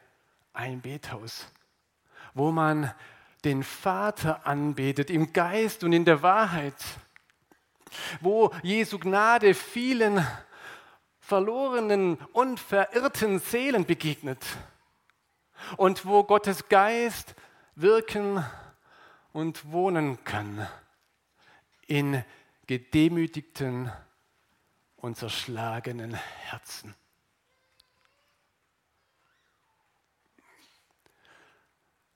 ein 0.53 0.81
Bethaus, 0.81 1.47
wo 2.33 2.51
man 2.51 2.93
den 3.43 3.63
Vater 3.63 4.45
anbetet 4.45 5.09
im 5.09 5.33
Geist 5.33 5.83
und 5.83 5.93
in 5.93 6.05
der 6.05 6.21
Wahrheit, 6.21 6.75
wo 8.19 8.51
Jesu 8.61 8.99
Gnade 8.99 9.53
vielen 9.53 10.25
verlorenen 11.19 12.17
und 12.33 12.59
verirrten 12.59 13.39
Seelen 13.39 13.85
begegnet 13.85 14.45
und 15.77 16.05
wo 16.05 16.23
Gottes 16.23 16.69
Geist 16.69 17.35
wirken 17.81 18.43
und 19.33 19.71
wohnen 19.71 20.23
kann 20.23 20.67
in 21.87 22.23
gedemütigten 22.67 23.91
und 24.95 25.17
zerschlagenen 25.17 26.13
Herzen. 26.13 26.95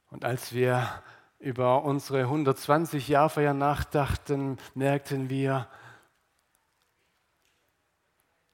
Und 0.10 0.24
als 0.24 0.54
wir 0.54 1.04
über 1.40 1.84
unsere 1.84 2.22
120 2.22 3.10
Jahrfeier 3.10 3.54
nachdachten, 3.54 4.58
merkten 4.74 5.30
wir, 5.30 5.70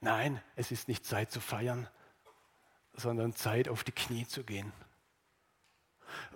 nein, 0.00 0.42
es 0.56 0.72
ist 0.72 0.88
nicht 0.88 1.06
Zeit 1.06 1.30
zu 1.30 1.40
feiern, 1.40 1.88
sondern 2.94 3.34
Zeit 3.34 3.68
auf 3.68 3.84
die 3.84 3.92
Knie 3.92 4.26
zu 4.26 4.42
gehen. 4.42 4.72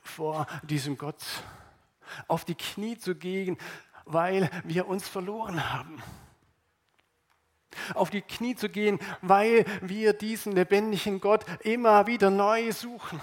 Vor 0.07 0.47
diesem 0.63 0.97
Gott 0.97 1.23
auf 2.29 2.45
die 2.45 2.55
Knie 2.55 2.97
zu 2.97 3.17
gehen, 3.17 3.59
weil 4.05 4.49
wir 4.65 4.87
uns 4.87 5.09
verloren 5.09 5.73
haben. 5.73 6.03
Auf 7.95 8.11
die 8.11 8.23
Knie 8.23 8.55
zu 8.55 8.69
gehen, 8.69 8.99
weil 9.21 9.67
wir 9.83 10.13
diesen 10.13 10.53
lebendigen 10.53 11.21
Gott 11.21 11.45
immer 11.61 12.07
wieder 12.07 12.31
neu 12.31 12.73
suchen. 12.73 13.21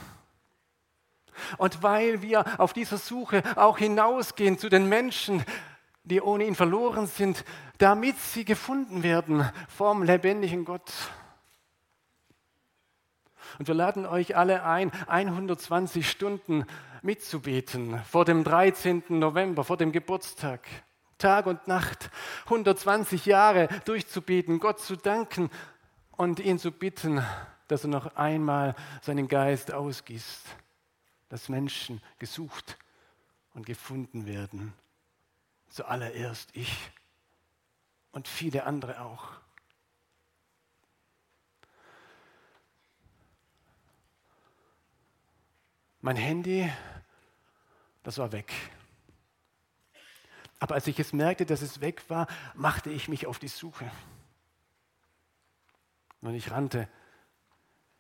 Und 1.58 1.82
weil 1.82 2.22
wir 2.22 2.60
auf 2.60 2.74
dieser 2.74 2.98
Suche 2.98 3.42
auch 3.56 3.80
hinausgehen 3.80 4.60
zu 4.60 4.70
den 4.70 4.88
Menschen, 4.88 5.44
die 6.04 6.22
ohne 6.22 6.46
ihn 6.46 6.54
verloren 6.54 7.08
sind, 7.08 7.46
damit 7.78 8.20
sie 8.20 8.46
gefunden 8.46 9.02
werden 9.02 9.50
vom 9.70 10.04
lebendigen 10.04 10.66
Gott. 10.66 10.92
Und 13.60 13.68
wir 13.68 13.76
laden 13.76 14.06
euch 14.06 14.36
alle 14.36 14.64
ein, 14.64 14.92
120 15.08 16.10
Stunden 16.10 16.66
mitzubeten 17.02 18.00
vor 18.06 18.26
dem 18.26 18.44
13. 18.44 19.04
November, 19.10 19.64
vor 19.64 19.78
dem 19.78 19.92
Geburtstag. 19.92 20.62
Tag 21.18 21.46
und 21.46 21.68
Nacht, 21.68 22.10
120 22.46 23.26
Jahre 23.26 23.70
durchzubeten, 23.86 24.60
Gott 24.60 24.82
zu 24.82 24.98
danken 24.98 25.50
und 26.12 26.40
ihn 26.40 26.60
zu 26.60 26.72
bitten, 26.72 27.24
dass 27.68 27.84
er 27.84 27.90
noch 27.90 28.16
einmal 28.18 28.76
seinen 29.02 29.28
Geist 29.28 29.74
ausgießt, 29.74 30.42
dass 31.30 31.48
Menschen 31.48 32.02
gesucht 32.20 32.78
und 33.54 33.66
gefunden 33.66 34.26
werden. 34.26 34.74
Zuallererst 35.70 36.50
ich 36.54 36.92
und 38.12 38.28
viele 38.28 38.66
andere 38.66 39.02
auch. 39.02 39.30
Mein 46.06 46.18
Handy, 46.18 46.70
das 48.04 48.18
war 48.18 48.34
weg. 48.34 48.52
Aber 50.60 50.76
als 50.76 50.86
ich 50.88 51.00
es 51.00 51.14
merkte, 51.14 51.46
dass 51.46 51.62
es 51.62 51.80
weg 51.80 52.04
war, 52.10 52.28
machte 52.56 52.90
ich 52.90 53.08
mich 53.08 53.26
auf 53.26 53.40
die 53.40 53.48
Suche. 53.48 53.90
Und 56.20 56.36
ich 56.36 56.52
rannte 56.52 56.90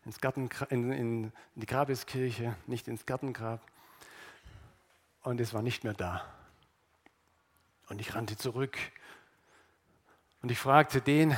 ins 0.04 0.20
Garten, 0.20 0.50
in, 0.70 0.92
in 0.92 1.32
die 1.56 1.66
Grabeskirche, 1.66 2.58
nicht 2.68 2.89
ins 2.89 3.06
Gartengrab. 3.06 3.62
Und 5.22 5.39
es 5.39 5.54
war 5.54 5.62
nicht 5.62 5.86
mehr 5.86 5.94
da. 5.94 6.26
Und 7.88 8.02
ich 8.02 8.16
rannte 8.16 8.36
zurück. 8.36 8.78
Und 10.42 10.52
ich 10.52 10.60
fragte 10.60 11.00
den, 11.00 11.38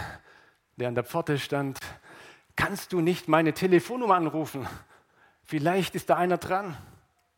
der 0.78 0.88
an 0.88 0.95
der 0.95 1.04
Pforte 1.04 1.38
stand, 1.38 1.78
kannst 2.56 2.91
du 2.91 3.01
nicht 3.01 3.28
meine 3.28 3.54
Telefonnummer 3.54 4.15
anrufen? 4.15 4.67
Vielleicht 5.45 5.95
ist 5.95 6.10
da 6.10 6.15
einer 6.17 6.38
dran. 6.38 6.75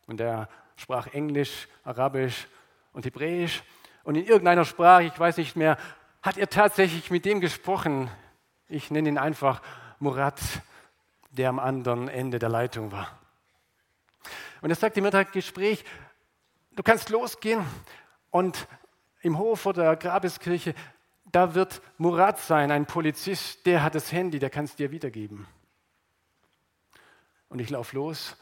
Und 0.06 0.20
er 0.20 0.48
sprach 0.76 1.08
Englisch, 1.08 1.68
Arabisch 1.84 2.46
und 2.92 3.04
Hebräisch. 3.04 3.62
Und 4.04 4.14
in 4.14 4.24
irgendeiner 4.24 4.64
Sprache, 4.64 5.04
ich 5.04 5.18
weiß 5.18 5.36
nicht 5.36 5.54
mehr, 5.54 5.76
hat 6.22 6.38
er 6.38 6.48
tatsächlich 6.48 7.10
mit 7.10 7.24
dem 7.24 7.40
gesprochen. 7.40 8.10
Ich 8.68 8.90
nenne 8.90 9.08
ihn 9.08 9.18
einfach 9.18 9.62
Murat, 9.98 10.40
der 11.30 11.50
am 11.50 11.58
anderen 11.58 12.08
Ende 12.08 12.38
der 12.38 12.48
Leitung 12.48 12.92
war. 12.92 13.18
Und 14.60 14.70
er 14.70 14.76
sagte 14.76 15.00
mir 15.00 15.10
das 15.10 15.30
Gespräch, 15.30 15.84
du 16.72 16.82
kannst 16.82 17.10
losgehen 17.10 17.64
und 18.30 18.66
im 19.20 19.38
Hof 19.38 19.60
vor 19.60 19.72
der 19.72 19.96
Grabeskirche, 19.96 20.74
da 21.26 21.54
wird 21.54 21.82
Murat 21.98 22.38
sein, 22.40 22.70
ein 22.70 22.86
Polizist, 22.86 23.66
der 23.66 23.82
hat 23.82 23.94
das 23.94 24.12
Handy, 24.12 24.38
der 24.38 24.50
kann 24.50 24.64
es 24.64 24.76
dir 24.76 24.90
wiedergeben. 24.90 25.46
Und 27.48 27.60
ich 27.60 27.70
laufe 27.70 27.96
los 27.96 28.36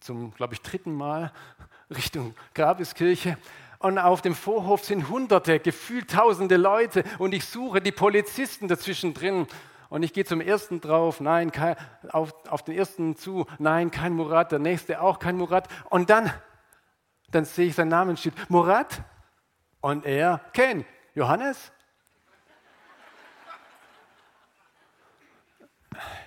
zum, 0.00 0.32
glaube 0.34 0.54
ich, 0.54 0.62
dritten 0.62 0.94
Mal 0.94 1.32
Richtung 1.90 2.34
Grabeskirche. 2.54 3.38
Und 3.78 3.98
auf 3.98 4.20
dem 4.20 4.34
Vorhof 4.34 4.84
sind 4.84 5.08
Hunderte, 5.08 5.58
gefühlt 5.58 6.10
Tausende 6.10 6.56
Leute. 6.56 7.04
Und 7.18 7.32
ich 7.32 7.46
suche 7.46 7.80
die 7.80 7.92
Polizisten 7.92 8.68
dazwischen 8.68 9.14
drin. 9.14 9.46
Und 9.88 10.02
ich 10.02 10.12
gehe 10.12 10.24
zum 10.24 10.40
ersten 10.40 10.80
drauf, 10.80 11.20
nein, 11.20 11.50
kein, 11.50 11.76
auf, 12.10 12.32
auf 12.48 12.62
den 12.62 12.76
ersten 12.76 13.16
zu, 13.16 13.46
nein, 13.58 13.90
kein 13.90 14.12
Murat, 14.12 14.52
der 14.52 14.58
nächste 14.58 15.00
auch 15.00 15.18
kein 15.18 15.36
Murat. 15.36 15.68
Und 15.88 16.10
dann, 16.10 16.32
dann 17.30 17.44
sehe 17.44 17.68
ich 17.68 17.74
sein 17.74 17.88
Namensschild, 17.88 18.50
Murat. 18.50 19.02
Und 19.80 20.04
er, 20.04 20.40
Ken, 20.52 20.84
Johannes? 21.14 21.72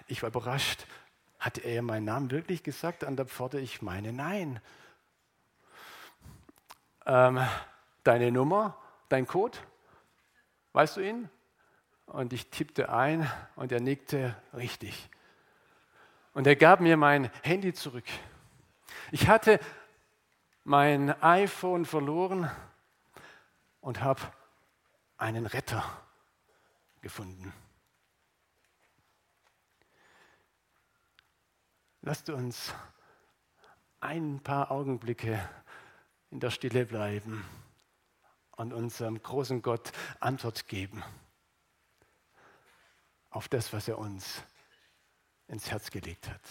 Ich 0.07 0.21
war 0.21 0.29
überrascht. 0.29 0.85
Hat 1.43 1.57
er 1.57 1.81
meinen 1.81 2.05
Namen 2.05 2.31
wirklich 2.31 2.63
gesagt 2.63 3.03
an 3.03 3.17
der 3.17 3.25
Pforte? 3.25 3.59
Ich 3.59 3.81
meine, 3.81 4.13
nein. 4.13 4.61
Ähm, 7.05 7.45
deine 8.05 8.31
Nummer, 8.31 8.77
dein 9.09 9.27
Code, 9.27 9.57
weißt 10.71 10.95
du 10.95 11.01
ihn? 11.01 11.29
Und 12.05 12.31
ich 12.31 12.49
tippte 12.49 12.93
ein 12.93 13.29
und 13.57 13.73
er 13.73 13.81
nickte 13.81 14.37
richtig. 14.53 15.09
Und 16.33 16.47
er 16.47 16.55
gab 16.55 16.79
mir 16.79 16.95
mein 16.95 17.29
Handy 17.41 17.73
zurück. 17.73 18.05
Ich 19.11 19.27
hatte 19.27 19.59
mein 20.63 21.09
iPhone 21.21 21.83
verloren 21.83 22.49
und 23.81 24.01
habe 24.01 24.21
einen 25.17 25.45
Retter 25.45 25.83
gefunden. 27.01 27.51
Lasst 32.05 32.29
uns 32.29 32.73
ein 34.01 34.41
paar 34.41 34.71
Augenblicke 34.71 35.49
in 36.31 36.41
der 36.41 36.49
Stille 36.49 36.85
bleiben 36.85 37.45
und 38.57 38.73
unserem 38.73 39.23
großen 39.23 39.61
Gott 39.61 39.93
Antwort 40.19 40.67
geben 40.67 41.01
auf 43.29 43.47
das, 43.47 43.71
was 43.71 43.87
er 43.87 43.99
uns 43.99 44.43
ins 45.47 45.71
Herz 45.71 45.91
gelegt 45.91 46.27
hat. 46.27 46.41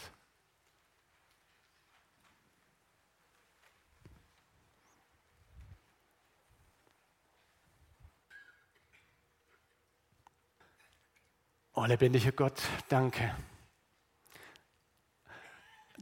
Oh, 11.74 11.84
lebendiger 11.84 12.32
Gott, 12.32 12.62
danke 12.88 13.36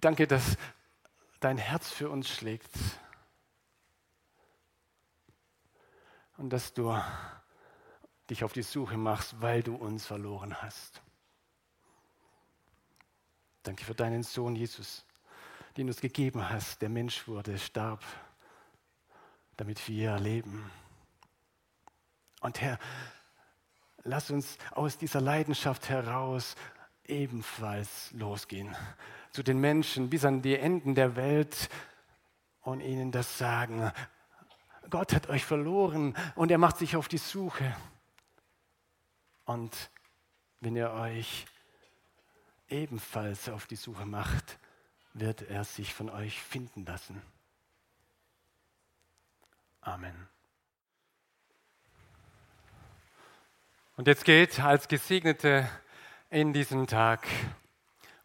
Danke, 0.00 0.26
dass 0.26 0.56
dein 1.40 1.58
Herz 1.58 1.90
für 1.90 2.08
uns 2.08 2.30
schlägt 2.30 2.70
und 6.38 6.48
dass 6.50 6.72
du 6.72 6.98
dich 8.30 8.42
auf 8.42 8.54
die 8.54 8.62
Suche 8.62 8.96
machst, 8.96 9.42
weil 9.42 9.62
du 9.62 9.74
uns 9.74 10.06
verloren 10.06 10.62
hast. 10.62 11.02
Danke 13.62 13.84
für 13.84 13.94
deinen 13.94 14.22
Sohn 14.22 14.56
Jesus, 14.56 15.04
den 15.76 15.86
du 15.86 15.90
uns 15.92 16.00
gegeben 16.00 16.48
hast, 16.48 16.80
der 16.80 16.88
Mensch 16.88 17.28
wurde, 17.28 17.58
starb, 17.58 18.02
damit 19.58 19.86
wir 19.86 20.18
leben. 20.18 20.70
Und 22.40 22.58
Herr, 22.62 22.78
lass 24.04 24.30
uns 24.30 24.56
aus 24.70 24.96
dieser 24.96 25.20
Leidenschaft 25.20 25.90
heraus 25.90 26.56
ebenfalls 27.04 28.12
losgehen 28.12 28.74
zu 29.32 29.42
den 29.42 29.58
Menschen 29.58 30.10
bis 30.10 30.24
an 30.24 30.42
die 30.42 30.56
Enden 30.56 30.94
der 30.94 31.16
Welt 31.16 31.68
und 32.60 32.80
ihnen 32.80 33.12
das 33.12 33.38
sagen. 33.38 33.92
Gott 34.90 35.12
hat 35.12 35.28
euch 35.28 35.44
verloren 35.44 36.16
und 36.34 36.50
er 36.50 36.58
macht 36.58 36.78
sich 36.78 36.96
auf 36.96 37.08
die 37.08 37.18
Suche. 37.18 37.76
Und 39.44 39.90
wenn 40.60 40.76
ihr 40.76 40.90
euch 40.90 41.46
ebenfalls 42.68 43.48
auf 43.48 43.66
die 43.66 43.76
Suche 43.76 44.06
macht, 44.06 44.58
wird 45.12 45.42
er 45.42 45.64
sich 45.64 45.94
von 45.94 46.08
euch 46.08 46.40
finden 46.40 46.84
lassen. 46.84 47.20
Amen. 49.80 50.28
Und 53.96 54.06
jetzt 54.06 54.24
geht 54.24 54.60
als 54.60 54.88
Gesegnete 54.88 55.68
in 56.30 56.52
diesen 56.52 56.86
Tag 56.86 57.26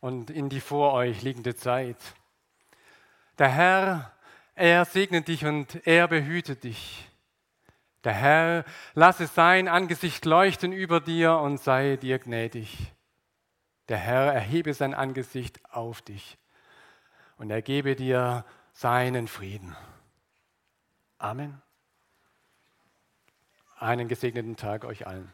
und 0.06 0.30
in 0.30 0.50
die 0.50 0.62
vor 0.62 0.94
euch 0.94 1.24
liegende 1.24 1.56
Zeit. 1.56 1.98
Der 3.40 3.50
Herr, 3.50 4.12
er 4.54 4.86
segnet 4.86 5.28
dich 5.28 5.46
und 5.46 5.88
er 5.88 6.08
behütet 6.08 6.64
dich. 6.64 7.10
Der 8.04 8.14
Herr 8.14 8.66
lasse 8.94 9.26
sein 9.26 9.68
Angesicht 9.68 10.26
leuchten 10.26 10.72
über 10.74 11.00
dir 11.00 11.40
und 11.40 11.60
sei 11.60 11.96
dir 11.96 12.20
gnädig. 12.20 12.94
Der 13.90 13.98
Herr 13.98 14.32
erhebe 14.32 14.76
sein 14.76 14.94
Angesicht 14.94 15.60
auf 15.72 16.04
dich 16.04 16.38
und 17.38 17.50
er 17.50 17.64
gebe 17.64 17.96
dir 17.96 18.46
seinen 18.74 19.28
Frieden. 19.28 19.76
Amen. 21.18 21.64
Einen 23.80 24.08
gesegneten 24.08 24.56
Tag 24.56 24.86
euch 24.86 25.08
allen. 25.08 25.34